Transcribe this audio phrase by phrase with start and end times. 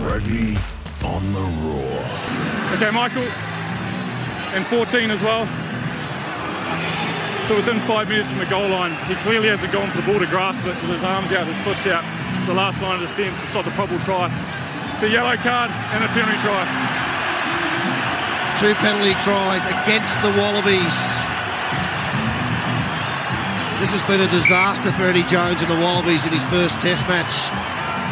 [0.00, 0.56] Rugby
[1.04, 2.00] on the Roar.
[2.76, 3.28] Okay, Michael,
[4.56, 5.44] and 14 as well.
[7.46, 10.18] So within five minutes from the goal line, he clearly hasn't gone for the ball
[10.18, 12.04] to grasp it with his arms out, his foot's out.
[12.38, 14.32] It's the last line of defence to stop the probable try.
[14.94, 16.62] It's a yellow card and a penalty try.
[18.56, 20.96] Two penalty tries against the Wallabies.
[23.80, 27.08] This has been a disaster for Eddie Jones and the Wallabies in his first test
[27.08, 27.50] match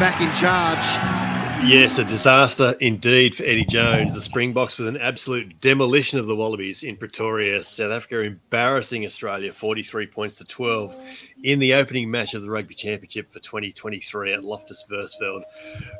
[0.01, 1.18] back in charge.
[1.61, 4.15] Yes, a disaster indeed for Eddie Jones.
[4.15, 7.61] The Springboks with an absolute demolition of the Wallabies in Pretoria.
[7.63, 10.95] South Africa embarrassing Australia 43 points to 12
[11.43, 15.43] in the opening match of the Rugby Championship for 2023 at Loftus Versfeld.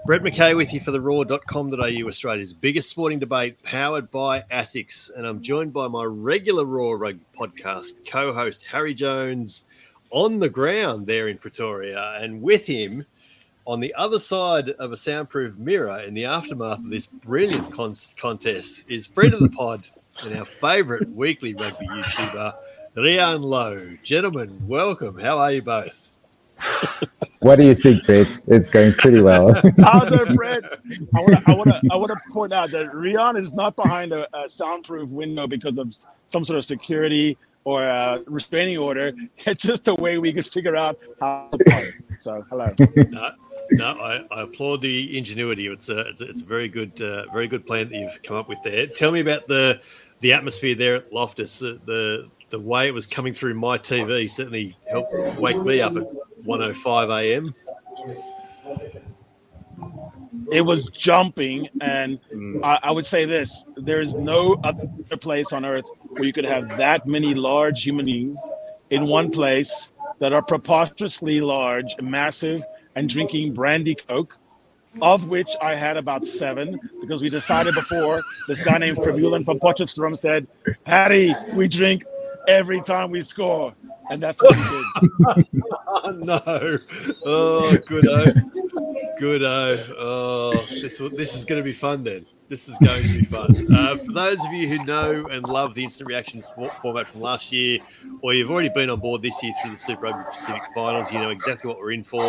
[0.05, 5.11] Brett McKay with you for the roar.com.au, Australia's biggest sporting debate, powered by ASICS.
[5.15, 9.65] And I'm joined by my regular Roar Rugby podcast co host, Harry Jones,
[10.09, 12.17] on the ground there in Pretoria.
[12.19, 13.05] And with him,
[13.69, 17.93] on the other side of a soundproof mirror in the aftermath of this brilliant con-
[18.17, 19.87] contest is friend of the pod
[20.23, 22.55] and our favourite weekly rugby YouTuber,
[22.97, 24.01] Riaan Louw.
[24.01, 25.19] Gentlemen, welcome.
[25.19, 26.09] How are you both?
[27.41, 28.27] what do you think, Brett?
[28.47, 29.53] It's going pretty well.
[29.77, 30.63] How's it, Brett?
[31.13, 33.75] I want to I want to I want to point out that Riaan is not
[33.75, 35.93] behind a, a soundproof window because of
[36.25, 39.13] some sort of security or a restraining order.
[39.45, 41.85] It's just a way we could figure out how to play.
[42.19, 42.73] So, hello.
[42.95, 43.31] No,
[43.71, 45.67] no, I, I, applaud the ingenuity.
[45.67, 48.37] It's a, it's a, it's a very good, uh, very good plan that you've come
[48.37, 48.87] up with there.
[48.87, 49.81] Tell me about the
[50.21, 51.61] the atmosphere there at Loftus.
[51.61, 55.95] Uh, the the way it was coming through my TV certainly helped wake me up
[55.95, 56.03] at
[56.43, 57.55] 1:05 a.m.
[60.51, 62.63] It was jumping, and mm.
[62.63, 64.89] I, I would say this: there is no other
[65.19, 68.39] place on earth where you could have that many large human beings
[68.89, 69.89] in one place
[70.19, 72.63] that are preposterously large, massive,
[72.99, 74.37] and drinking brandy coke,
[75.01, 79.57] of which I had about seven because we decided before this guy named Frevulen from
[79.57, 80.45] Potchefstroom said,
[80.85, 82.03] Harry, we drink
[82.49, 83.73] every time we score.
[84.09, 85.47] And that's what we did.
[85.87, 86.79] oh, no.
[87.25, 88.25] Oh, good oh.
[89.17, 89.43] Good.
[89.43, 92.25] Oh, this, this is going to be fun then.
[92.49, 93.51] This is going to be fun.
[93.71, 96.41] Uh, for those of you who know and love the instant reaction
[96.81, 97.77] format from last year,
[98.23, 101.19] or you've already been on board this year through the Super Rugby Pacific Finals, you
[101.19, 102.23] know exactly what we're in for.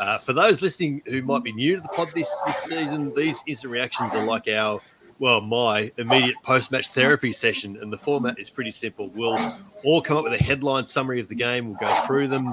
[0.00, 3.40] Uh, for those listening who might be new to the pod this, this season, these
[3.46, 4.80] instant reactions are like our,
[5.20, 7.78] well, my immediate post match therapy session.
[7.80, 9.10] And the format is pretty simple.
[9.14, 9.38] We'll
[9.84, 12.52] all come up with a headline summary of the game, we'll go through them,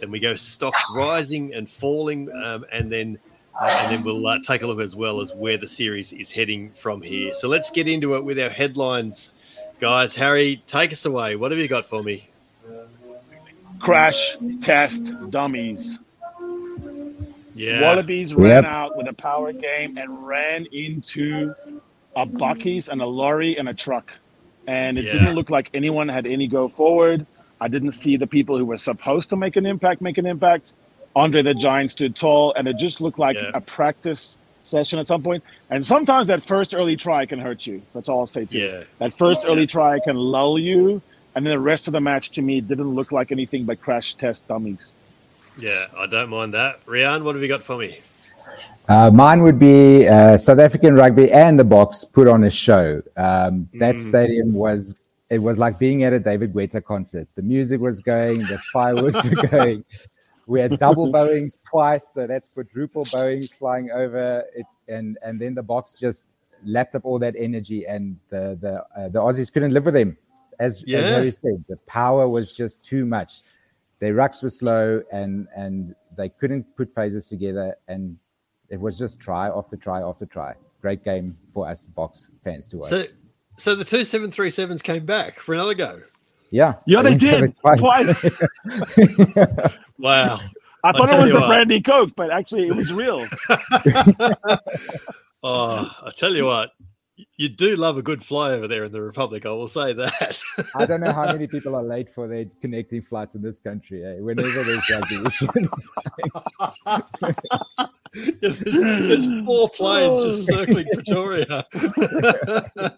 [0.00, 3.18] and we go stocks rising and falling, um, and then.
[3.60, 6.30] Uh, and then we'll uh, take a look as well as where the series is
[6.30, 7.34] heading from here.
[7.34, 9.34] So let's get into it with our headlines,
[9.80, 10.14] guys.
[10.14, 11.34] Harry, take us away.
[11.34, 12.28] What have you got for me?
[13.80, 15.98] Crash test dummies.
[17.54, 17.82] Yeah.
[17.82, 21.52] Wallabies ran out with a power game and ran into
[22.14, 24.12] a Buckies and a lorry and a truck.
[24.68, 25.12] And it yeah.
[25.12, 27.26] didn't look like anyone had any go forward.
[27.60, 30.74] I didn't see the people who were supposed to make an impact make an impact.
[31.16, 33.50] Andre the Giant stood tall, and it just looked like yeah.
[33.54, 35.42] a practice session at some point.
[35.70, 37.82] And sometimes that first early try can hurt you.
[37.94, 38.64] That's all I'll say to yeah.
[38.64, 38.84] you.
[38.98, 41.02] That first early try can lull you,
[41.34, 44.14] and then the rest of the match to me didn't look like anything but crash
[44.14, 44.92] test dummies.
[45.58, 46.84] Yeah, I don't mind that.
[46.86, 47.98] Riaan, what have you got for me?
[48.88, 53.02] Uh, mine would be uh, South African rugby and the Boks put on a show.
[53.16, 53.98] Um, that mm.
[53.98, 54.96] stadium was
[55.30, 57.28] it was like being at a David Guetta concert.
[57.34, 59.84] The music was going, the fireworks were going.
[60.48, 65.54] We had double Boeings twice, so that's quadruple Boeings flying over it, and and then
[65.54, 66.32] the Boks just
[66.64, 70.16] lapped up all that energy, and the the uh, the Aussies couldn't live with them.
[70.58, 70.98] As yeah.
[70.98, 73.42] as Harry said, the power was just too much
[74.00, 78.16] their rucks were slow and and they couldn't put phases together and
[78.68, 80.54] it was just try after try after try.
[80.80, 82.90] Great game for us Boks fans to watch.
[82.90, 83.04] So,
[83.56, 86.00] so the two seven three sevens came back for another go.
[86.50, 87.78] Yeah, yeah, they did twice.
[87.78, 88.24] twice.
[89.98, 90.40] wow,
[90.82, 91.48] I thought it was the what.
[91.48, 93.26] brandy coke, but actually it was real.
[95.42, 96.70] oh, I tell you what,
[97.36, 99.46] you do love a good fly over there in the Republic.
[99.46, 100.40] I will say that.
[100.74, 104.04] I don't know how many people are late for their connecting flights in this country.
[104.04, 104.20] Eh?
[104.20, 105.18] Whenever there's rugby,
[108.14, 111.66] yeah, there's, there's, four planes just circling Pretoria.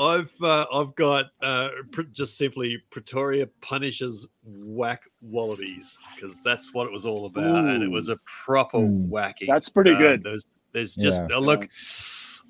[0.00, 1.68] I've uh, I've got uh,
[2.12, 7.68] just simply Pretoria punishes whack wallabies because that's what it was all about, Ooh.
[7.68, 9.08] and it was a proper mm.
[9.08, 9.48] whacking.
[9.48, 10.22] That's pretty um, good.
[10.22, 11.36] There's there's just yeah.
[11.36, 11.62] look.
[11.62, 11.68] Yeah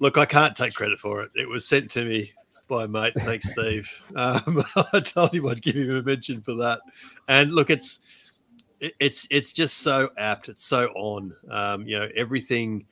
[0.01, 1.33] Look, I can't take credit for it.
[1.35, 2.33] It was sent to me
[2.69, 3.15] by a mate.
[3.19, 3.91] Thanks, Steve.
[4.15, 6.81] Um, I told him I'd give him a mention for that.
[7.27, 8.01] And look, it's
[8.81, 10.49] it's it's just so apt.
[10.49, 11.35] It's so on.
[11.51, 12.87] Um, you know, everything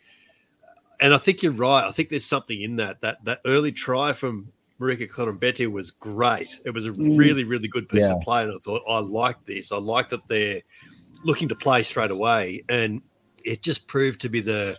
[1.00, 1.84] and I think you're right.
[1.86, 3.00] I think there's something in that.
[3.02, 4.50] That that early try from
[4.80, 6.58] Marika Koroibete was great.
[6.64, 7.18] It was a Mm.
[7.18, 8.14] really, really good piece Yeah.
[8.14, 9.72] of play, and I thought I like this.
[9.72, 10.62] I like that they're
[11.24, 13.02] looking to play straight away, and
[13.44, 14.78] it just proved to be the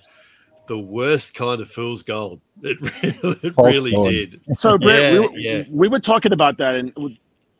[0.68, 2.42] the worst kind of fool's gold.
[2.64, 4.42] It, really- it really did.
[4.54, 5.64] So, Brett, Yeah, we, were, yeah.
[5.70, 7.16] we were talking about that, and w-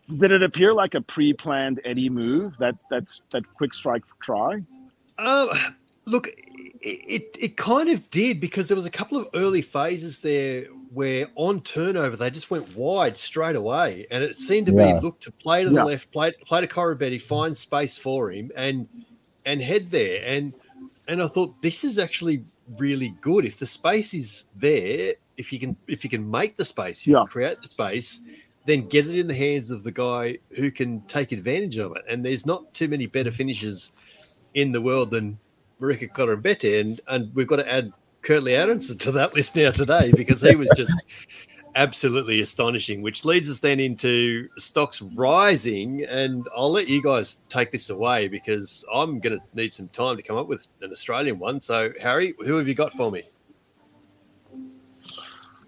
[0.08, 2.54] did it appear like a pre-planned Eddie move?
[2.60, 4.62] That that's that quick strike try.
[5.18, 5.50] Um,
[6.06, 10.20] look, it, it it kind of did because there was a couple of early phases
[10.20, 14.94] there where on turnover they just went wide straight away, and it seemed to Yeah.
[14.94, 15.84] be look to play to the Yeah.
[15.84, 18.88] left, play play to Koroibete, find space for him, and
[19.46, 20.54] and head there, and
[21.08, 22.46] and I thought this is actually
[22.78, 26.66] really good if the space is there, if you can if you can make the
[26.66, 27.20] space, you Yeah.
[27.20, 28.22] can create the space.
[28.68, 32.04] Then get it in the hands of the guy who can take advantage of it.
[32.08, 33.94] And there's not too many better finishers
[34.54, 35.40] in the world than
[35.82, 37.92] Marika Koroibete, and and we've got to add
[38.22, 40.94] Kurt-Lee Arendse to that list now today because he was just
[41.76, 43.02] absolutely astonishing.
[43.02, 48.28] Which leads us then into stocks rising, and I'll let you guys take this away
[48.28, 51.60] because I'm going to need some time to come up with an Australian one.
[51.60, 53.24] So Harry, who have you got for me?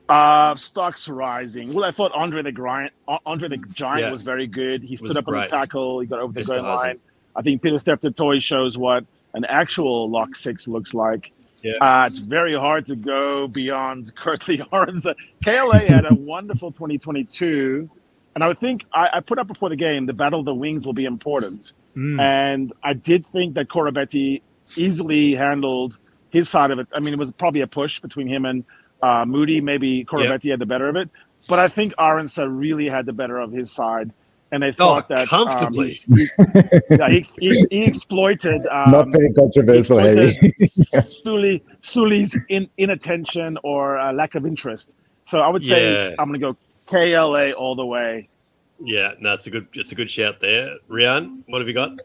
[0.10, 1.74] Uh, stocks rising.
[1.74, 2.94] Well, I thought Andre the Giant,
[3.26, 4.12] Andre the Giant Yeah.
[4.12, 4.82] was very good.
[4.84, 6.00] He stood Was up on the tackle.
[6.00, 7.00] He got over the goal line.
[7.36, 11.32] I think Pieter-Steph du Toit shows what an actual lock six looks like.
[11.62, 11.74] Yeah.
[11.82, 15.14] Uh, it's very hard to go beyond Kurt-Lee Arendse.
[15.46, 17.90] KLA had a wonderful 2022,
[18.36, 20.56] and I would think I, I put up before the game the Battle of the
[20.56, 21.74] Wings will be important.
[21.94, 22.20] Hmm.
[22.20, 24.42] And I did think that Koroibete
[24.76, 25.98] easily handled
[26.30, 26.88] his side of it.
[26.94, 28.64] I mean, it was probably a push between him and
[29.02, 29.62] uh, Moodie.
[29.62, 31.10] Maybe Koroibete had the better of it,
[31.48, 34.12] but I think Arendse really had the better of his side.
[34.52, 35.92] And they thought that um, Oh, comfortably.
[35.92, 36.28] he,
[36.90, 40.56] yeah, he, he, he exploited um, Not very controversial, Harry.
[41.04, 44.96] Sully Sully's in, inattention or uh, lack of interest.
[45.26, 46.16] So I would say Yeah.
[46.18, 46.58] I'm going to go
[46.88, 48.28] KLA all the way.
[48.82, 50.78] Yeah, no, it's a good it's a good shout there.
[50.90, 52.00] Riaan, what have you got?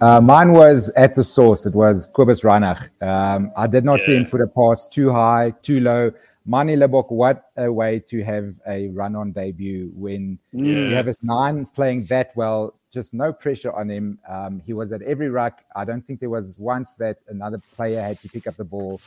[0.00, 1.66] Uh, mine was at the source.
[1.66, 2.88] It was Cobus Reinach.
[3.02, 6.12] Um, I did not see him put a pass too high, too low.
[6.46, 11.14] Manie Libbok, what a way to have a run on debut when you have a
[11.22, 14.18] nine playing that well, just no pressure on him.
[14.28, 15.62] Um, he was at every ruck.
[15.76, 19.00] I don't think there was once that another player had to pick up the ball.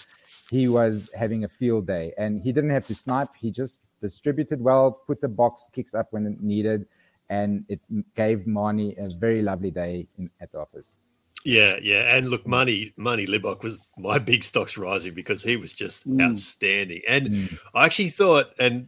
[0.50, 3.30] He was having a field day and he didn't have to snipe.
[3.36, 6.86] He just distributed well, put the box kicks up when it needed,
[7.30, 7.80] and it
[8.16, 10.98] gave Mani a very lovely day in, at the office.
[11.46, 13.26] Yeah, yeah, and look, Manie, Manie.
[13.28, 16.22] Libbok was my big stocks rising because he was just Mm.
[16.22, 17.02] outstanding.
[17.08, 17.60] And Mm.
[17.74, 18.88] I actually thought, and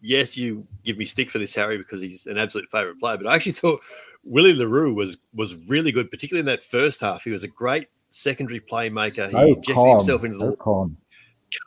[0.00, 3.16] yes, you give me stick for this, Harry, because he's an absolute favorite player.
[3.16, 3.80] But I actually thought
[4.24, 7.22] Willie le Roux was was really good, particularly in that first half.
[7.22, 9.26] He was a great secondary playmaker.
[9.26, 10.96] he So injected calm, himself into so the calm.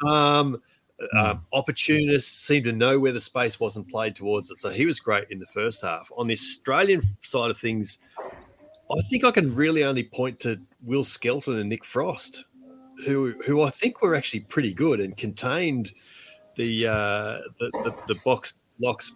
[0.01, 0.62] calm,
[1.13, 4.57] um, opportunist, seemed to know where the space wasn't played towards it.
[4.57, 6.12] So he was great in the first half.
[6.18, 8.00] On the Australian side of things,
[8.91, 12.45] I think I can really only point to Will Skelton and Nick Frost,
[13.05, 15.93] who who I think were actually pretty good and contained
[16.55, 19.13] the uh, the, the the Boks locks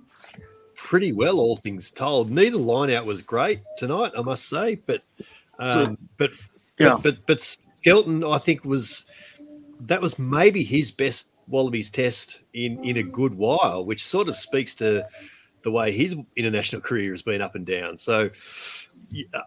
[0.76, 2.32] pretty well, all things told.
[2.32, 5.04] Neither line out was great tonight, I must say, but
[5.60, 6.32] um, but,
[6.80, 6.98] Yeah.
[7.02, 9.06] but but but Skelton, I think was
[9.82, 14.38] that was maybe his best Wallabies test in in a good while, which sort of
[14.38, 15.06] speaks to
[15.64, 17.98] the way his international career has been up and down.
[17.98, 18.30] So,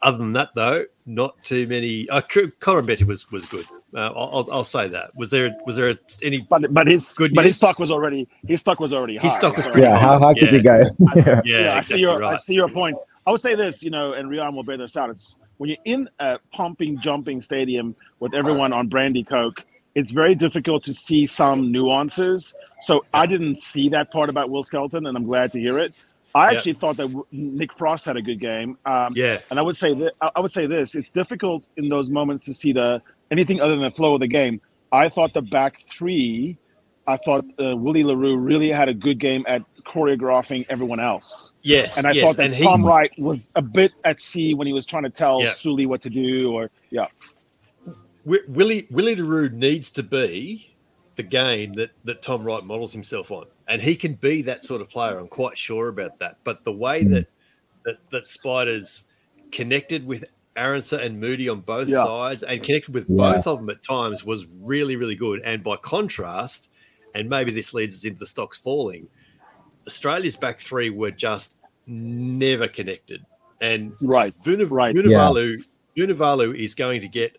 [0.03, 2.09] other than that, though, not too many.
[2.09, 3.67] Uh, Co- Koroibete was was good.
[3.95, 5.15] Uh, I'll, I'll- I'll say that.
[5.17, 6.39] Was there was there any?
[6.51, 7.51] But but his Good but news.
[7.51, 9.29] his stock was already his stock was already high.
[9.29, 10.53] His stock was So- pretty Yeah, how high could Yeah.
[10.53, 10.83] you go?
[11.17, 11.41] yeah.
[11.45, 12.97] Yeah, yeah, I see your I see your point.
[13.27, 15.11] I would say this, you know, and Riaan will bear this out.
[15.11, 20.35] It's when you're in a pumping, jumping stadium with everyone on brandy coke, it's very
[20.35, 22.55] difficult to see some nuances.
[22.81, 25.95] So I didn't see that part about Will Skelton, and I'm glad to hear it.
[26.35, 26.57] I Yeah.
[26.59, 28.77] actually thought that Nick Frost had a good game.
[28.85, 32.11] Um, Yeah, and I would say that I would say this: it's difficult in those
[32.11, 33.01] moments to see the
[33.31, 34.61] anything other than the flow of the game.
[34.93, 36.57] I thought the back three,
[37.07, 41.53] I thought uh, Willie le Roux really had a good game at choreographing everyone else,
[41.63, 44.67] yes, and I yes, thought that he Tom Wright was a bit at sea when
[44.67, 45.55] he was trying to tell Yeah.
[45.55, 47.07] Sully what to do, or yeah,
[48.25, 50.75] Wi- Willie Willie le Roux needs to be
[51.17, 54.81] the game that that Tom Wright models himself on, and he can be that sort
[54.81, 55.19] of player.
[55.19, 56.39] I'm quite sure about that.
[56.45, 57.11] But the way Mm.
[57.15, 57.27] that
[57.85, 59.05] that that Spiders
[59.53, 60.25] connected with
[60.57, 62.05] Arendse and Moodie on both Yeah.
[62.05, 63.17] sides and connected with Yeah.
[63.35, 65.41] both of them at times was really really good.
[65.45, 66.71] And by contrast,
[67.15, 69.09] and maybe this leads us into the stocks falling.
[69.87, 71.57] Australia's back three were just
[71.87, 73.25] never connected,
[73.61, 74.95] and right, Vuniv- right.
[74.97, 75.59] Vunivalu,
[75.97, 77.37] Vunivalu is going to get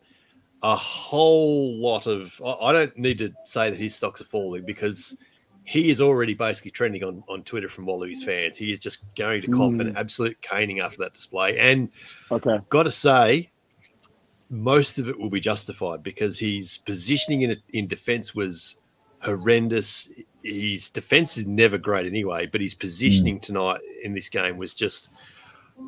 [0.62, 2.40] a whole lot of.
[2.46, 5.18] I don't need to say that his stocks are falling because
[5.66, 8.56] he is already basically trending on, on Twitter from Wallabies fans.
[8.56, 9.82] He is just going to cop mm.
[9.82, 11.58] an absolute caning after that display.
[11.58, 11.90] And
[12.32, 13.52] okay, got to say,
[14.50, 18.78] most of it will be justified because his positioning in in defence was
[19.20, 20.10] horrendous.
[20.44, 23.42] His defence is never great anyway, but his positioning mm.
[23.42, 25.10] tonight in this game was just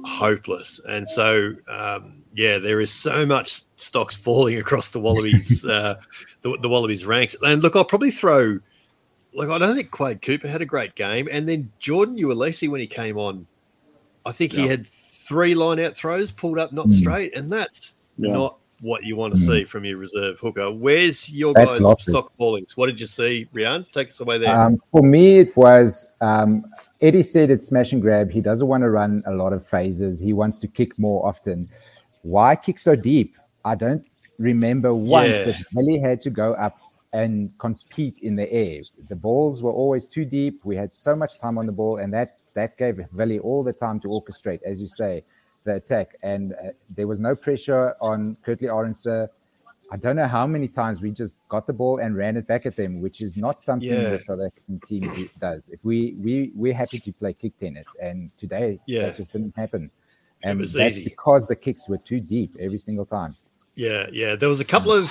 [0.03, 0.81] hopeless.
[0.87, 5.99] And so, um, yeah, there is so much stocks falling across the Wallabies, uh,
[6.41, 7.35] the, the, Wallabies ranks.
[7.41, 8.59] And look, I'll probably throw,
[9.37, 11.29] like, I don't think Quade Cooper had a great game.
[11.31, 13.45] And then Jordan Uelese, when he came on,
[14.25, 16.91] I think he had three line out throws pulled up not mm.
[16.91, 17.37] straight.
[17.37, 18.33] And that's yeah.
[18.33, 19.45] not what you want to mm.
[19.45, 20.71] see from your reserve hooker.
[20.71, 22.75] Where's your that's guys' stock fallings?
[22.75, 23.85] What did you see, Riaan?
[23.91, 24.59] Take us away there.
[24.59, 26.65] Um, for me, it was um,
[26.99, 28.31] Eddie said it's smash and grab.
[28.31, 30.19] He doesn't want to run a lot of phases.
[30.19, 31.69] He wants to kick more often.
[32.23, 33.37] Why kick so deep?
[33.63, 34.03] I don't
[34.39, 35.43] remember once yeah.
[35.45, 36.79] that Billy had to go up
[37.17, 38.83] and compete in the air.
[39.09, 40.63] The balls were always too deep.
[40.63, 43.73] We had so much time on the ball, and that that gave Vili all the
[43.73, 45.23] time to orchestrate, as you say,
[45.63, 46.15] the attack.
[46.21, 49.29] And uh, there was no pressure on Kurt-Lee Arendse.
[49.89, 52.65] I don't know how many times we just got the ball and ran it back
[52.65, 54.09] at them, which is not something yeah.
[54.09, 55.69] the South African team does.
[55.69, 59.03] If we we we're happy to play kick tennis, and today yeah.
[59.03, 59.89] that just didn't happen,
[60.43, 61.03] and that's easy.
[61.05, 63.35] because the kicks were too deep every single time.
[63.75, 64.35] Yeah, yeah.
[64.35, 65.05] There was a couple of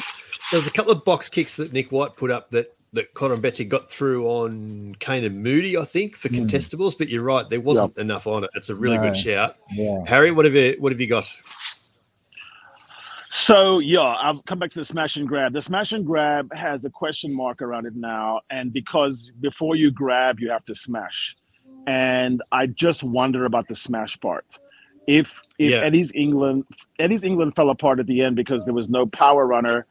[0.50, 3.68] there was a couple of box kicks that Nick White put up that that Koroibete
[3.68, 6.40] got through on Canan Moodie, I think, for mm.
[6.40, 6.96] contestables.
[6.96, 8.04] But you're right, there wasn't yep.
[8.04, 8.50] enough on it.
[8.54, 9.04] It's a really no.
[9.04, 9.56] good shout.
[9.70, 10.04] Yeah.
[10.06, 11.30] Harry, what have you what have you got?
[13.30, 15.52] So yeah, I'll come back to the smash and grab.
[15.52, 19.90] The smash and grab has a question mark around it now, and because before you
[19.90, 21.36] grab, you have to smash.
[21.86, 24.58] And I just wonder about the smash part.
[25.06, 25.78] If if yeah.
[25.78, 26.64] Eddie's England
[26.98, 29.86] Eddie's England fell apart at the end because there was no power runner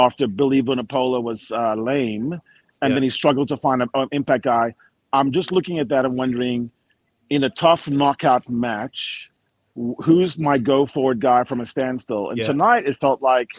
[0.00, 2.40] after Billy Vunipola was uh, lame, and
[2.82, 2.88] yeah.
[2.88, 4.74] then he struggled to find an impact guy.
[5.12, 6.70] I'm just looking at that and wondering,
[7.28, 9.30] in a tough knockout match,
[10.04, 12.30] who's my go forward guy from a standstill.
[12.30, 12.46] And yeah.
[12.46, 13.50] tonight it felt like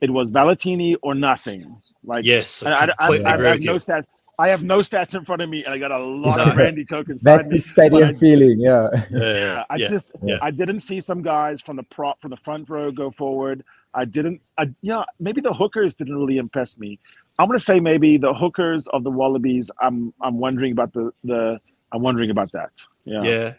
[0.00, 1.80] it was Valetini or nothing.
[2.04, 4.04] Like yes, I, I, I, I have no stats.
[4.38, 6.84] I have no stats in front of me, and I got a lot of Randy
[6.84, 8.88] Coke inside That's the stadium feeling, yeah.
[9.10, 9.64] Yeah, yeah.
[9.70, 9.88] I yeah.
[9.88, 10.36] just yeah.
[10.42, 13.64] I didn't see some guys from the prop from the front row go forward.
[13.96, 14.52] I didn't.
[14.58, 17.00] I yeah, maybe the hookers didn't really impress me.
[17.38, 19.70] I'm gonna say maybe the hookers of the Wallabies.
[19.80, 21.58] I'm I'm wondering about the the.
[21.92, 22.70] I'm wondering about that.
[23.04, 23.22] Yeah.
[23.22, 23.54] Yeah.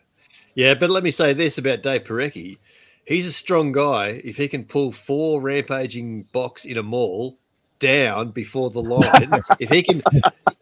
[0.53, 2.58] Yeah, but let me say this about Dave Porecki.
[3.06, 4.22] He's a strong guy.
[4.24, 7.38] If he can pull four rampaging Boks in a mall
[7.79, 10.01] down before the line, if he can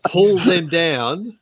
[0.03, 1.39] pull them down,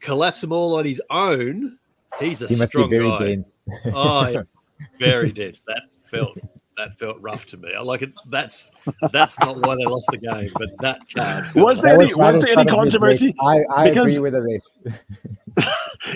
[0.00, 1.76] collapse them all on his own,
[2.20, 3.18] he's a he strong guy.
[3.26, 3.62] Dense.
[3.92, 4.44] oh,
[5.00, 5.60] very dense.
[5.66, 6.38] That felt
[6.76, 7.70] that felt rough to me.
[7.76, 8.12] I like it.
[8.28, 8.70] That's
[9.12, 11.54] that's not why they lost the game, but that card.
[11.54, 13.34] Was there any, was there any controversy?
[13.40, 14.62] I, I because, agree with it.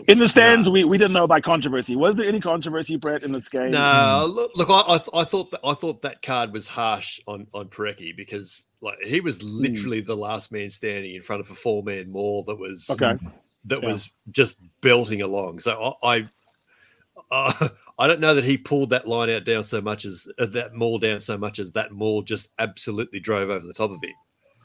[0.08, 0.72] in the stands, yeah.
[0.72, 1.96] we, we didn't know about controversy.
[1.96, 3.72] Was there any controversy, Brett, in this game?
[3.72, 7.46] No, look, look I, I, I thought that, I thought that card was harsh on
[7.54, 9.60] on Porecki because like he was hmm.
[9.60, 10.06] literally mm.
[10.06, 13.18] the last man standing in front of a four man mall that was okay
[13.66, 13.88] that yeah.
[13.88, 15.60] was just belting along.
[15.60, 16.14] So I.
[16.14, 16.28] I
[17.30, 17.68] uh,
[17.98, 20.74] I don't know that he pulled that line out down so much as uh, that
[20.74, 24.14] maul down so much as that maul just absolutely drove over the top of it.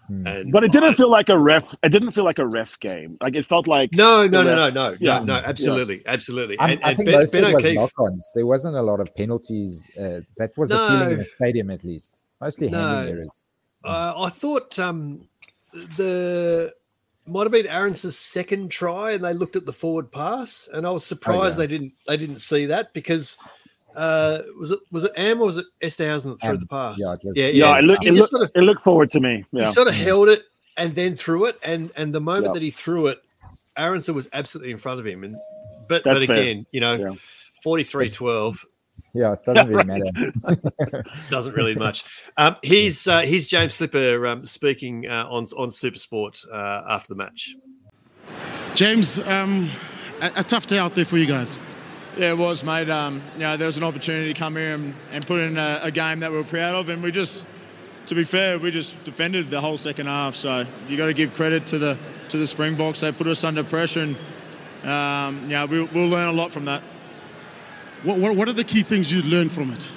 [0.07, 0.27] Hmm.
[0.27, 1.75] And but it didn't I, feel like a ref.
[1.83, 3.17] It didn't feel like a ref game.
[3.21, 5.19] Like it felt like no, no, no, no, no, yeah.
[5.19, 6.11] no, no, absolutely, yeah.
[6.11, 6.57] absolutely.
[6.59, 8.31] And, I, think ben, most ben of it was knock-ons.
[8.35, 9.89] There wasn't a lot of penalties.
[9.99, 12.25] Uh, that was no, the feeling in the stadium, at least.
[12.39, 13.43] Mostly no, handling errors.
[13.83, 15.27] Uh, I thought um,
[15.73, 16.73] the
[17.27, 20.91] might have been Arendse's second try, and they looked at the forward pass, and I
[20.91, 21.67] was surprised oh, yeah.
[21.67, 23.37] they didn't they didn't see that because
[23.95, 26.97] uh, was it was it Am or was it Esterhuizen that threw um, the pass?
[26.99, 27.77] Yeah, yeah, yeah, yeah.
[27.79, 29.45] It, looked, it, looked, sort of, it looked forward to me.
[29.51, 29.67] Yeah.
[29.67, 30.43] He sort of held it
[30.77, 33.23] and then threw it, and and the moment that he threw it,
[33.77, 35.37] Arendse was absolutely in front of him, and
[35.87, 36.65] but That's but again, fair.
[36.71, 37.17] you know,
[37.65, 38.65] 43-12.
[39.15, 41.05] Yeah, it doesn't really matter.
[41.29, 42.03] doesn't really much.
[42.35, 47.15] Um, here's uh, here's James Slipper um, speaking uh, on on Supersport uh, after the
[47.15, 47.55] match.
[48.73, 49.69] James, um,
[50.19, 51.59] a, a, tough day out there for you guys.
[52.17, 52.89] Yeah, it was, mate.
[52.89, 55.79] Um, you know, there was an opportunity to come here and, and put in a,
[55.83, 57.45] a, game that we were proud of, and we just,
[58.07, 60.35] to be fair, we just defended the whole second half.
[60.35, 61.97] So you got to give credit to the
[62.29, 62.99] to the Springboks.
[62.99, 64.17] They put us under pressure, and
[64.83, 66.83] um, yeah, we, we'll learn a lot from that.
[68.05, 69.89] What, what, what are the key things you learned from it?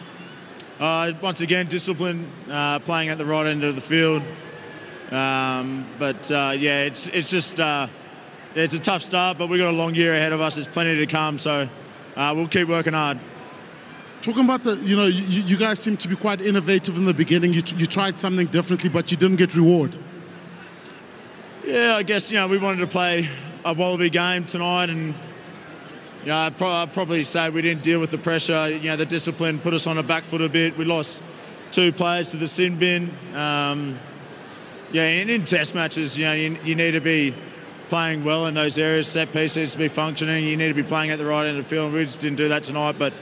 [0.80, 4.22] Uh, once again, discipline, uh, playing at the right end of the field.
[5.10, 7.86] Um, but uh, yeah, it's it's just uh,
[8.54, 10.54] it's a tough start, but we've got a long year ahead of us.
[10.54, 11.68] There's plenty to come, so
[12.16, 13.18] uh, we'll keep working hard.
[14.22, 17.12] Talking about the, you know, you, you guys seem to be quite innovative in the
[17.12, 17.52] beginning.
[17.52, 19.94] You, you tried something differently, but you didn't get reward.
[21.62, 23.28] Yeah, I guess you know we wanted to play
[23.66, 25.14] a Wallaby game tonight, and
[26.28, 26.58] you know, I'd,
[26.92, 28.68] probably say we didn't deal with the pressure.
[28.68, 30.76] You know, the discipline put us on the back foot a bit.
[30.76, 31.22] We lost
[31.70, 33.16] two players to the sin bin.
[33.34, 33.98] Um,
[34.92, 37.34] yeah, and in test matches, you know, you, you need to be
[37.88, 39.08] playing well in those areas.
[39.08, 40.44] Set piece needs to be functioning.
[40.44, 41.94] You need to be playing at the right end of the field.
[41.94, 43.14] We just didn't do that tonight, but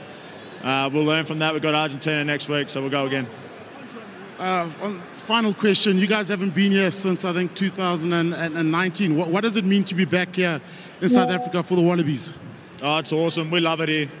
[0.61, 1.53] uh, we'll learn from that.
[1.53, 3.25] We've got Argentina next week, so we'll go again.
[4.37, 4.67] Uh,
[5.15, 5.97] final question.
[5.97, 9.15] You guys haven't been here since, I think, 2019.
[9.15, 10.59] What, what does it mean to be back here
[10.99, 12.33] in South Africa for the Wallabies?
[12.81, 13.49] Oh, it's awesome.
[13.49, 14.11] We love it here.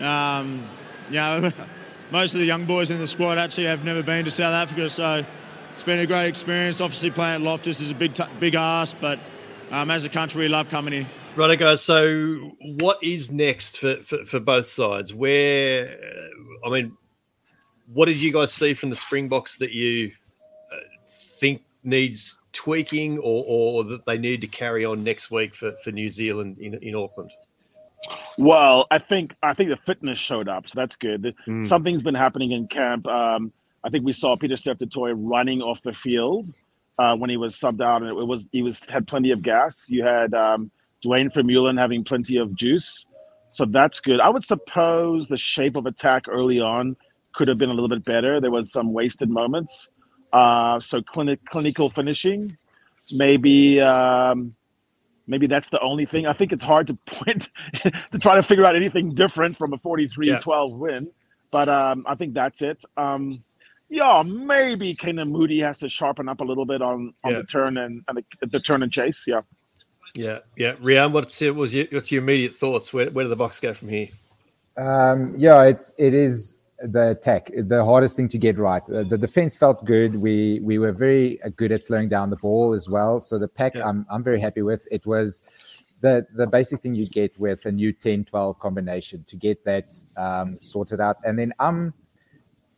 [0.00, 0.68] Um,
[1.10, 1.50] know,
[2.10, 4.90] most of the young boys in the squad actually have never been to South Africa,
[4.90, 5.24] so
[5.72, 6.80] it's been a great experience.
[6.80, 9.18] Obviously, playing at Loftus is a big, big ask, but
[9.70, 11.06] um, as a country, we love coming here.
[11.36, 11.82] Right, guys.
[11.82, 15.14] So, what is next for, for, for both sides?
[15.14, 15.98] Where,
[16.64, 16.96] uh, I mean,
[17.92, 20.12] what did you guys see from the Springboks that you
[20.72, 20.76] uh,
[21.40, 25.92] think needs tweaking or, or that they need to carry on next week for, for
[25.92, 27.30] New Zealand in, in Auckland?
[28.38, 31.34] Well, I think I think the fitness showed up, so that's good.
[31.46, 31.68] Mm.
[31.68, 33.06] Something's been happening in camp.
[33.06, 33.52] Um,
[33.84, 36.48] I think we saw Pieter-Steph du Toit running off the field
[36.98, 39.88] uh, when he was subbed out, and it was he was had plenty of gas.
[39.88, 40.70] You had um,
[41.02, 43.06] Duane Vermeulen having plenty of juice,
[43.50, 44.20] so that's good.
[44.20, 46.96] I would suppose the shape of attack early on
[47.34, 48.40] could have been a little bit better.
[48.40, 49.88] There was some wasted moments.
[50.32, 52.56] Uh, so clinic clinical finishing,
[53.12, 53.80] maybe.
[53.80, 54.55] Um,
[55.26, 56.26] maybe that's the only thing.
[56.26, 57.48] I think it's hard to point
[57.84, 61.08] to try to figure out anything different from a 43-12 win,
[61.50, 62.84] but um, I think that's it.
[62.96, 63.42] Um,
[63.88, 67.38] yeah, maybe Canan Moodie has to sharpen up a little bit on, on Yeah.
[67.38, 69.24] the turn and, and the, the turn and chase.
[69.26, 69.42] Yeah.
[70.14, 70.72] Yeah, yeah.
[70.74, 72.92] Riaan, what's your, was your, what's your immediate thoughts?
[72.92, 74.08] Where, where do the Boks go from here?
[74.76, 78.82] Um, yeah, it's it is the attack, the hardest thing to get right.
[78.88, 80.14] Uh, the defense felt good.
[80.16, 83.20] We we were very good at slowing down the ball as well.
[83.20, 83.88] So the pack, Yeah.
[83.88, 84.86] I'm I'm very happy with.
[84.90, 85.42] It was
[86.00, 90.58] the the basic thing you get with a new 10-12 combination to get that um,
[90.60, 91.16] sorted out.
[91.24, 91.94] And then um,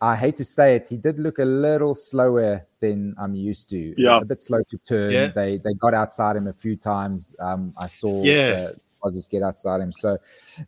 [0.01, 3.95] I hate to say it, he did look a little slower than I'm used to.
[4.01, 4.21] Yeah.
[4.21, 5.13] a bit slow to turn.
[5.13, 5.27] Yeah.
[5.29, 7.35] They they got outside him a few times.
[7.41, 8.71] Um, I saw Yeah.
[9.03, 9.93] Uh, Aussies get outside him.
[9.93, 10.19] So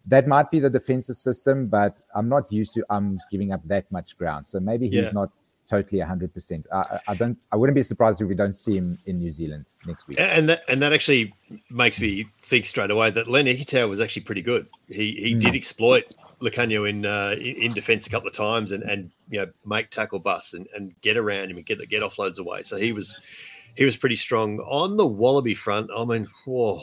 [0.07, 3.91] that might be the defensive system, but I'm not used to um giving up that
[3.91, 4.47] much ground.
[4.47, 5.11] So maybe he's Yeah.
[5.13, 5.31] not
[5.69, 6.65] totally 100%.
[6.73, 7.39] I, I- don't.
[7.53, 10.19] I wouldn't be surprised if we don't see him in New Zealand next week.
[10.21, 11.33] And that and that actually
[11.71, 14.67] makes me think straight away that Len Ikitau was actually pretty good.
[14.89, 15.41] He he Mm.
[15.41, 19.47] did exploit Lukhanyo in uh, in, defence a couple of times and and you know
[19.65, 22.63] make tackle busts and, and get around him and get get offloads away.
[22.63, 23.21] So he was
[23.77, 25.91] he was pretty strong on the Wallaby front.
[25.97, 26.81] I mean, whoa.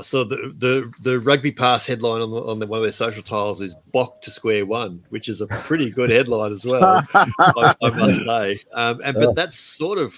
[0.00, 2.90] I saw the, the the rugby pass headline on the, on the, one of their
[2.90, 7.06] social tiles is "Bok to square one," which is a pretty good headline as well.
[7.14, 10.14] I, I must say, um, and but that's sort of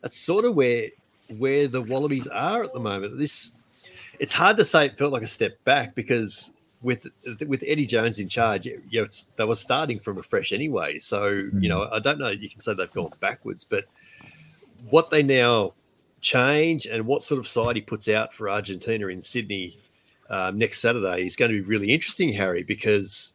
[0.00, 0.88] that's sort of where
[1.36, 3.18] where the Wallabies are at the moment.
[3.18, 3.52] This
[4.18, 7.06] it's hard to say it felt like a step back because with
[7.46, 10.98] with Eddie Jones in charge, you know, it's, they were starting from afresh anyway.
[10.98, 12.30] So you know, I don't know.
[12.30, 13.84] You can say they've gone backwards, but
[14.88, 15.74] what they now
[16.20, 19.78] change and what sort of side he puts out for Argentina in Sydney
[20.30, 23.32] um, next Saturday is going to be really interesting, Harry, because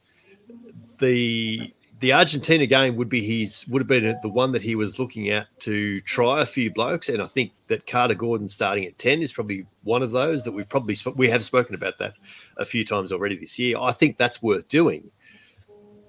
[1.00, 5.00] the the Argentina game would be his would have been the one that he was
[5.00, 9.00] looking at to try a few blokes, and I think that Carter Gordon starting at
[9.00, 12.15] ten is probably one of those that we've probably sp- we have spoken about that
[12.58, 13.78] a few times already this year.
[13.80, 15.10] I think that's worth doing,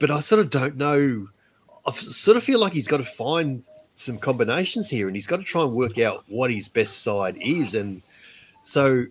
[0.00, 1.28] but I sort of don't know.
[1.86, 3.62] I sort of feel like he's got to find
[3.94, 7.36] some combinations here, and he's got to try and work out what his best side
[7.38, 8.02] is, and
[8.62, 9.06] so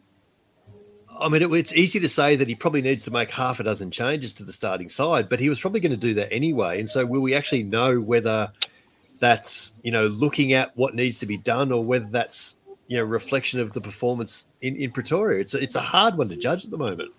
[1.20, 3.64] I mean, it, it's easy to say that he probably needs to make half a
[3.64, 6.80] dozen changes to the starting side, but he was probably going to do that anyway.
[6.80, 8.52] And so, will we actually know whether
[9.20, 13.04] that's you know looking at what needs to be done, or whether that's you know
[13.04, 15.40] reflection of the performance in, in Pretoria?
[15.42, 17.12] It's a, it's a hard one to judge at the moment.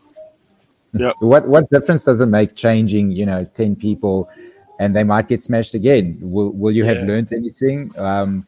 [1.20, 3.12] What what difference does it make changing?
[3.12, 4.30] You know, ten people,
[4.78, 6.18] and they might get smashed again.
[6.20, 7.06] Will Will you have Yeah.
[7.08, 7.92] learned anything?
[7.98, 8.46] Um,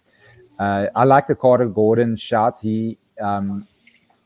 [0.58, 2.58] uh, I like the Carter Gordon shot.
[2.60, 3.66] He um,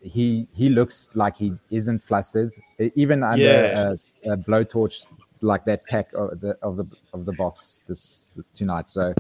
[0.01, 2.53] he he looks like he isn't flustered,
[2.95, 3.97] even under Yeah.
[4.25, 5.09] a, a blowtorch
[5.43, 8.89] like that pack of the of the of the Boks this tonight.
[8.89, 9.15] So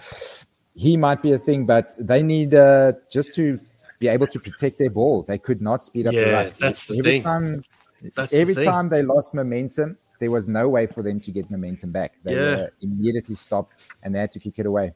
[0.74, 3.60] he might be a thing, but they need uh, just to
[3.98, 5.22] be able to protect their ball.
[5.22, 6.56] They could not speed up the Yeah, ruck.
[6.58, 7.22] that's the Every thing.
[7.22, 7.64] time
[8.14, 8.64] That's every thing.
[8.64, 12.12] time they lost momentum, there was no way for them to get momentum back.
[12.22, 12.40] They Yeah.
[12.40, 14.92] were immediately stopped and they had to kick it away.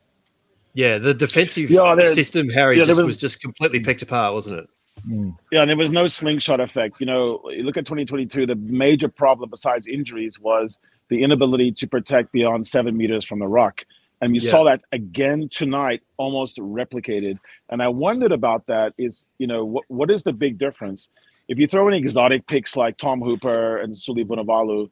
[0.74, 4.34] Yeah, the defensive Yeah, there- system, Harry, yeah, just was, was- just completely picked apart,
[4.34, 4.68] wasn't it?
[5.08, 5.36] Mm.
[5.50, 7.00] Yeah, and there was no slingshot effect.
[7.00, 11.86] You know, you look at 2022, the major problem besides injuries was the inability to
[11.86, 13.84] protect beyond seven meters from the rock.
[14.20, 14.50] And we Yeah.
[14.50, 17.38] saw that again tonight, almost replicated.
[17.70, 21.08] And I wondered about that is, you know, what, what is the big difference?
[21.48, 24.88] If you throw in exotic picks like Tom Hooper and Suli Vunivalu,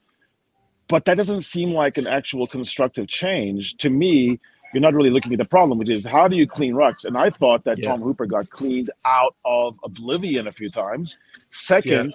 [0.93, 3.79] but that doesn't seem like an actual constructive change.
[3.79, 4.41] To me,
[4.75, 7.07] you're not really looking at the problem, which is how do you clean rucks?
[7.07, 7.91] And I thought that Yeah.
[7.93, 11.17] Tom Hooper got cleaned out of oblivion a few times.
[11.51, 12.15] Second,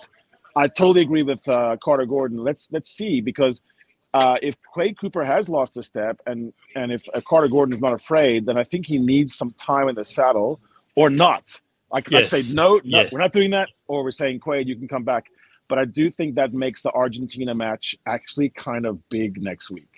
[0.56, 2.40] I totally agree with uh, Carter Gordon.
[2.40, 3.63] Let's let's see because
[4.13, 7.82] uh, if Quade Cooper has lost a step and and if uh, Carter Gordon is
[7.82, 10.62] not afraid, then I think he needs some time in the saddle
[10.96, 11.62] or not.
[11.94, 12.32] I could Yes.
[12.32, 13.12] say no, no, Yes.
[13.12, 15.26] we're not doing that, or we're saying Quade, you can come back.
[15.67, 19.89] But I do think that makes the Argentina match actually kind of big next week.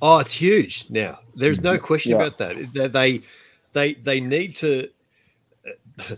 [0.00, 1.18] Oh, it's huge now.
[1.34, 1.84] There's no mm-hmm.
[1.84, 2.16] question Yeah.
[2.16, 2.72] about that.
[2.72, 3.22] They they
[3.72, 4.88] they, they need to.
[6.08, 6.14] Uh,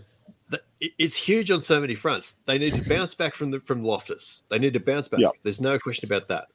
[0.97, 2.35] it's huge on so many fronts.
[2.45, 4.43] They need to bounce back from the from Loftus.
[4.49, 5.19] They need to bounce back.
[5.19, 5.29] Yeah.
[5.43, 6.47] There's no question about that.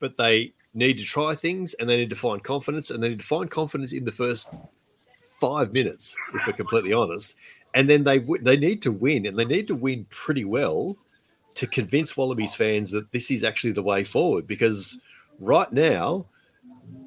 [0.00, 3.20] But they need to try things, and they need to find confidence, and they need
[3.20, 4.50] to find confidence in the first
[5.40, 7.36] five minutes, if we're completely honest.
[7.74, 10.96] And then they they need to win, and they need to win pretty well
[11.54, 14.46] to convince Wallabies fans that this is actually the way forward.
[14.46, 15.00] Because
[15.38, 16.26] right now,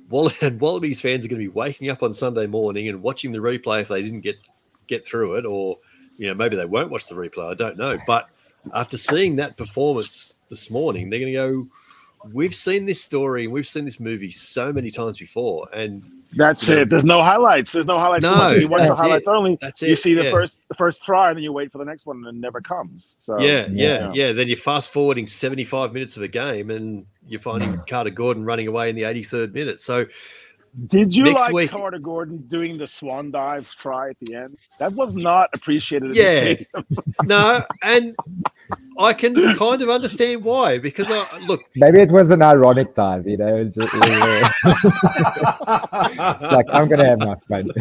[0.09, 3.31] Wall- and Wallabies fans are going to be waking up on Sunday morning and watching
[3.31, 4.37] the replay if they didn't get
[4.87, 5.77] get through it, or
[6.17, 7.51] you know maybe they won't watch the replay.
[7.51, 8.29] I don't know, but
[8.73, 11.67] after seeing that performance this morning, they're going to go.
[12.33, 16.03] We've seen this story and we've seen this movie so many times before, and
[16.35, 16.89] That's you know, it.
[16.89, 17.71] There's no highlights.
[17.71, 18.23] There's no highlights.
[18.23, 18.51] No.
[18.51, 19.31] You watch the highlights it.
[19.31, 19.57] only.
[19.61, 19.89] That's it.
[19.89, 20.31] You see the yeah.
[20.31, 22.59] first the first try, and then you wait for the next one, and it never
[22.61, 23.15] comes.
[23.19, 24.11] So yeah, yeah, Yeah.
[24.13, 27.87] yeah, Then you're fast forwarding 75 minutes of a game, and you're finding mm.
[27.87, 29.81] Carter Gordon running away in the 83rd minute.
[29.81, 30.05] So
[30.85, 34.57] Did you Next like week- Carter Gordon doing the swan dive try at the end?
[34.77, 36.13] That was not appreciated.
[36.13, 36.53] Yeah.
[36.53, 38.15] the no, and
[38.99, 41.61] I can kind of understand why because I look.
[41.75, 43.55] Maybe it was an ironic dive, you know.
[43.57, 43.91] it's just-
[46.51, 47.71] like I'm gonna have my fun.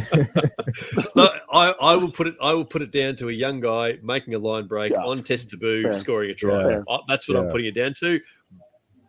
[1.15, 2.37] Look, I, I will put it.
[2.41, 5.05] I will put it down to a young guy making a line break Yeah.
[5.05, 5.93] on test taboo, Fair.
[5.95, 6.71] scoring a try.
[6.71, 6.83] Yeah.
[6.89, 8.21] I- that's what I'm putting it down to.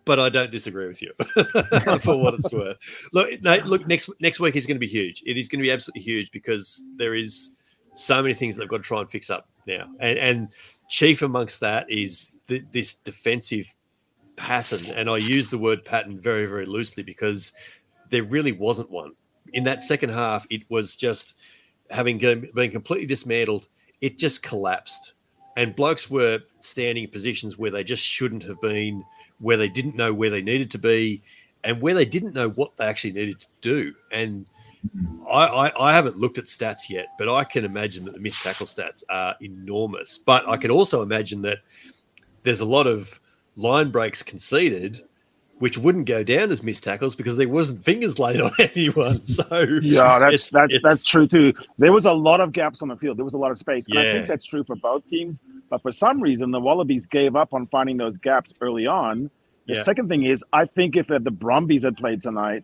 [0.08, 1.12] But I don't disagree with you
[2.00, 2.78] for what it's worth.
[3.13, 5.22] Look, look next next week is going to be huge.
[5.26, 7.52] It is going to be absolutely huge because there is
[7.93, 10.50] so many things they've got to try and fix up now, and and
[10.89, 13.74] chief amongst that is th- this defensive
[14.38, 14.86] pattern.
[14.86, 17.52] And I use the word pattern very very loosely because
[18.10, 19.12] there really wasn't one
[19.54, 20.48] in that second half.
[20.50, 21.36] It was just
[21.89, 23.67] having been completely dismantled.
[24.02, 25.13] It just collapsed,
[25.56, 29.04] and blokes were standing in positions where they just shouldn't have been,
[29.39, 31.21] where they didn't know where they needed to be,
[31.63, 33.93] and where they didn't know what they actually needed to do.
[34.12, 34.45] And
[35.30, 38.43] I, I, I haven't looked at stats yet, but I can imagine that the missed
[38.43, 40.17] tackle stats are enormous.
[40.17, 41.60] But I can also imagine that
[42.43, 43.19] there's a lot of
[43.56, 45.02] line breaks conceded,
[45.60, 49.17] which wouldn't go down as missed tackles because there wasn't fingers laid on anyone.
[49.17, 49.43] So
[49.82, 51.54] Yeah, that's it's- that's it's- that's true too.
[51.78, 53.17] There was a lot of gaps on the field.
[53.17, 55.41] There was a lot of space, and I think that's true for both teams.
[55.70, 59.30] But for some reason, the Wallabies gave up on finding those gaps early on.
[59.67, 59.84] The Yeah.
[59.84, 62.63] second thing is, I think if the Brumbies had played tonight,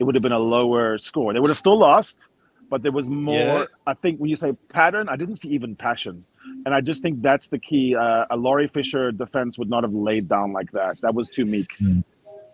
[0.00, 1.32] it would have been a lower score.
[1.32, 2.26] They would have still lost,
[2.70, 3.34] but there was more.
[3.34, 3.64] Yeah.
[3.86, 6.24] I think when you say pattern, I didn't see even passion,
[6.64, 7.94] and I just think that's the key.
[7.94, 11.00] Uh, a Laurie Fisher defense would not have laid down like that.
[11.02, 11.70] That was too meek.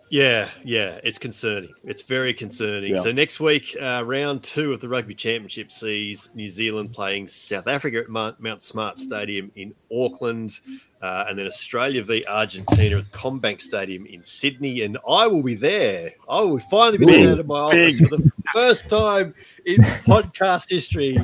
[0.09, 1.73] Yeah, yeah, it's concerning.
[1.83, 2.95] It's very concerning.
[2.95, 3.01] Yeah.
[3.01, 7.67] So next week, uh, round two of the Rugby Championship sees New Zealand playing South
[7.67, 10.59] Africa at Mount, Mount Smart Stadium in Auckland,
[11.01, 14.83] uh, and then Australia v Argentina at CommBank Stadium in Sydney.
[14.83, 16.13] And I will be there.
[16.29, 18.09] I will finally be Big, there at my office big.
[18.09, 19.33] for the first time
[19.65, 21.17] in podcast history.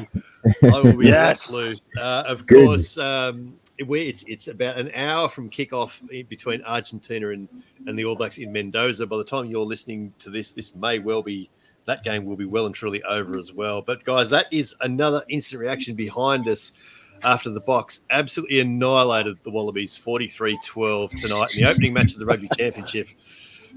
[0.62, 1.50] I will be Yes.
[1.54, 1.82] loose.
[1.98, 2.66] Uh, of Good.
[2.66, 3.54] course, um,
[3.88, 7.48] we it's it's about an hour from kickoff between Argentina and,
[7.88, 9.06] and the All Blacks in Mendoza.
[9.06, 11.50] By the time you're listening to this, this may well be
[11.86, 13.82] that game will be well and truly over as well.
[13.82, 16.72] But guys, that is another instant reaction behind us
[17.24, 22.26] after the Boks absolutely annihilated the Wallabies 43-12 tonight in the opening match of the
[22.26, 23.08] Rugby Championship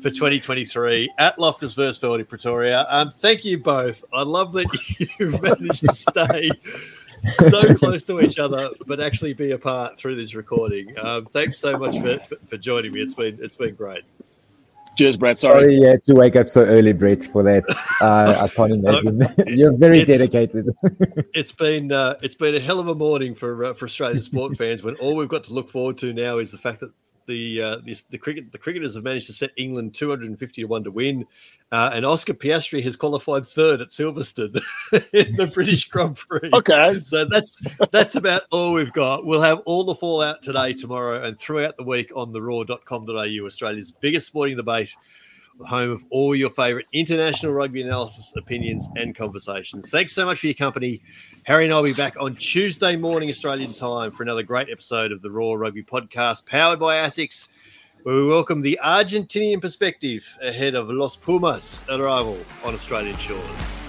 [0.03, 2.87] for 2023 at Loftus Versfeld in Pretoria.
[2.89, 4.05] Um, thank you both.
[4.13, 4.67] I love that
[5.19, 6.51] you've managed to stay
[7.33, 10.97] so close to each other, but actually be apart through this recording.
[10.99, 13.01] Um, thanks so much for, for, for joining me.
[13.01, 14.03] It's been it's been great.
[14.97, 15.37] Cheers, Brett.
[15.37, 15.65] Sorry.
[15.65, 17.65] Sorry, you had to wake up so early, Brett, for that.
[18.01, 19.21] Uh, I can't imagine.
[19.47, 20.69] You're very It's- dedicated.
[21.35, 24.57] It's been uh, it's been a hell of a morning for uh, for Australian sport
[24.57, 24.83] fans.
[24.83, 26.93] When all we've got to look forward to now is the fact that
[27.27, 30.85] the uh, this, the cricket the cricketers have managed to set England 250 to one
[30.85, 31.27] to win,
[31.73, 34.63] uh, and Oscar Piastri has qualified third at Silverstone
[35.13, 36.51] in the British Grand Prix.
[36.53, 37.01] Okay.
[37.05, 37.61] So that's
[37.91, 39.25] that's about all we've got.
[39.25, 43.93] We'll have all the fallout today, tomorrow, and throughout the week on the roar.com.au, Australia's
[43.93, 44.95] biggest sporting debate
[45.65, 49.91] home of all your favorite international rugby analysis, opinions, and conversations.
[49.91, 51.03] Thanks so much for your company.
[51.45, 55.13] Harry and I will be back on Tuesday morning Australian time for another great episode
[55.13, 57.49] of the Roar Rugby Podcast, powered by ASICS,
[58.03, 63.86] where we welcome the Argentinian perspective ahead of Los Pumas arrival on Australian shores.